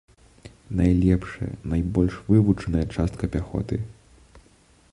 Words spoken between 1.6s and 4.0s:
найбольш вывучаная частка пяхоты.